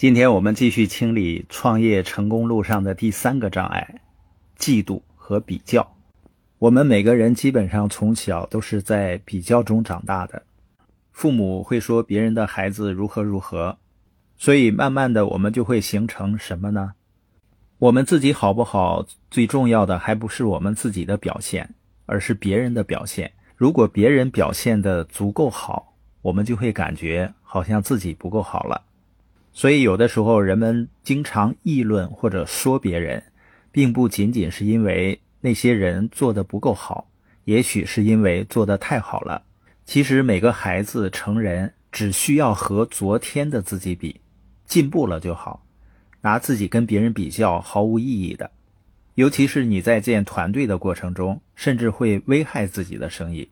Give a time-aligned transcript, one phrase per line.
[0.00, 4.00] 今天我们继续清理创业成功路上的第三个障碍——
[4.58, 5.86] 嫉妒和比较。
[6.58, 10.42] 我们每个人基本上从小都是在比较中长大的，
[11.12, 13.76] 父母会说别人的孩子如何如何，
[14.38, 16.92] 所以慢慢的我们就会形成什么呢？
[17.76, 19.04] 我们自己好不好？
[19.30, 21.74] 最重要的还不是我们自己的表现，
[22.06, 23.30] 而是别人的表现。
[23.54, 25.92] 如果别人表现的足够好，
[26.22, 28.84] 我们就会感觉好像自己不够好了。
[29.52, 33.22] 所以，有的时候人们经常议论或者说别人，
[33.72, 37.10] 并不仅仅是因为那些人做的不够好，
[37.44, 39.42] 也许是因为做的太好了。
[39.84, 44.20] 其实，每个孩子、成人只需要和昨天的自己比，
[44.66, 45.66] 进步了就好。
[46.22, 48.50] 拿自己跟别人比较毫无意义的，
[49.14, 53.48] 尤其是你在建团队的过程中，甚至会危害自己的生意，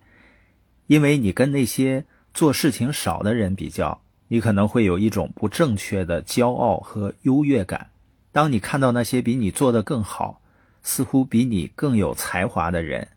[0.86, 4.00] 因为你跟那些做事情少的人比较。
[4.28, 7.90] 你可能会有一种不正确的骄傲和优越感。
[8.30, 10.40] 当你看到那些比你做得更好、
[10.82, 13.08] 似乎比你更有才华的人，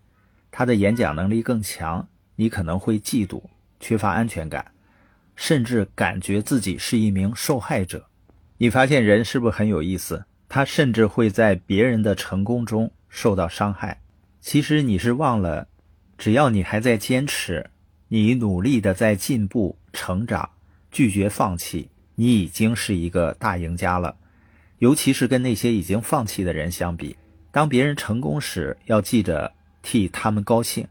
[0.50, 3.41] 他的演讲能力更强，你可能会嫉妒、
[3.80, 4.66] 缺乏安全感，
[5.35, 8.05] 甚至感觉自己是一名受害者。
[8.57, 10.25] 你发现人是不是很有意思？
[10.47, 14.02] 他甚至会在别人的成功中受到伤害。
[14.39, 15.67] 其实你是忘了，
[16.17, 17.69] 只要你还在坚持，
[18.07, 20.50] 你努力的在进步、成长。
[20.92, 24.16] 拒绝放弃，你已经是一个大赢家了。
[24.80, 27.16] 尤其是跟那些已经放弃的人相比，
[27.52, 30.88] 当别人成功时，要记着替他们高兴，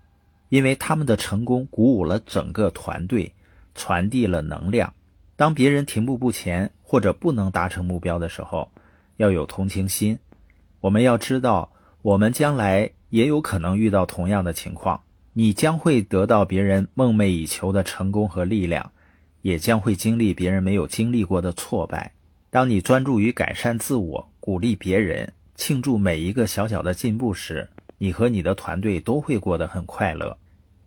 [0.49, 3.33] 因为他们的成功鼓舞了整个团队，
[3.75, 4.93] 传递了能量。
[5.37, 8.71] 当别人停步不前或者不能达成目标的时候，
[9.17, 10.19] 要有同情心。
[10.81, 11.71] 我们要知道，
[12.03, 15.01] 我们将来也有可能遇到同样的情况，
[15.33, 18.93] 你将会得到别人梦寐以求的成功和力量。
[19.43, 22.13] 也将会经历别人没有经历过的挫败。
[22.51, 30.37] 当你专注于改善自我、鼓励别人、庆祝每一个小小的进步时，你和你的团队都会过得很快乐。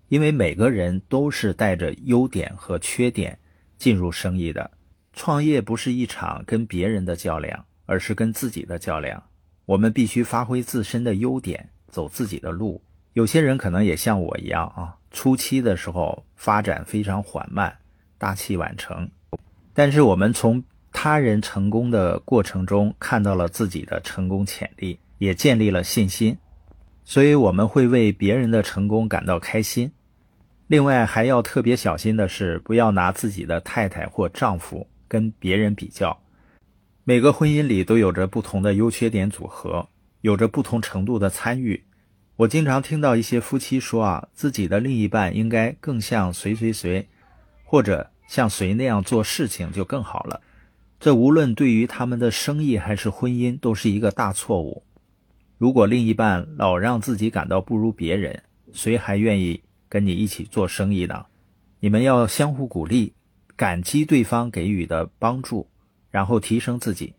[0.10, 3.40] 因为每个人都是带着优点和缺点
[3.78, 4.70] 进入生意的。
[5.14, 9.24] 创业不是一场跟别人的较量，而是跟自己的较量。
[9.66, 12.82] 我们必须发挥自身的优点，走自己的路。
[13.14, 17.76] 有些人可能也像我一样啊，初期的时候发展非常缓慢。
[18.24, 19.10] 大器晚成，
[19.74, 20.64] 但是我们从
[20.94, 26.38] 他人成功的过程中看到了自己的成功潜力，也建立了信心，
[27.04, 29.92] 所以我们会为别人的成功感到开心。
[30.68, 36.18] 另外还要特别小心的是，不要拿自己的太太或丈夫跟别人比较。
[37.04, 39.86] 每个婚姻里都有着不同的优缺点组合，
[40.22, 41.84] 有着不同程度的参与。
[42.38, 47.06] 我经常听到一些夫妻说啊，自己的另一半应该更像谁谁谁，
[47.64, 48.10] 或者。
[48.26, 50.42] 像谁那样做事情就更好了，
[51.00, 54.82] 这无论对于他们的生意还是婚姻都是一个大错误。
[55.60, 58.42] 如果另一半老让自己感到不如别人，
[58.72, 61.26] 谁还愿意跟你一起做生意呢？
[61.80, 63.14] 你们要相互鼓励，
[63.56, 65.68] 感激对方给予的帮助，
[66.10, 67.14] 然后提升自己。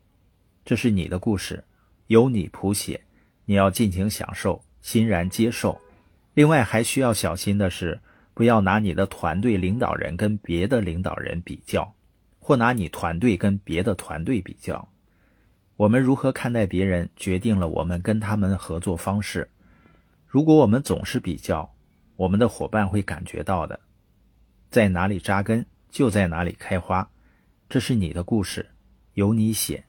[0.64, 1.62] 这是你的故事，
[2.08, 3.00] 由你谱写，
[3.44, 5.78] 你要尽情享受，欣然接受。
[6.32, 8.00] 另外还需要小心的是。
[8.34, 11.94] 不要拿你的团队领导人跟别的领导人比较，
[12.40, 14.86] 或拿你团队跟别的团队比较。
[15.76, 19.48] 我们如何看待别人，决定了我们跟他们的合作方式。
[20.26, 21.72] 如果我们总是比较，
[22.16, 23.78] 我们的伙伴会感觉到的。
[24.68, 27.08] 在哪里扎根，就在哪里开花。
[27.68, 28.66] 这是你的故事，
[29.14, 29.84] 由你写。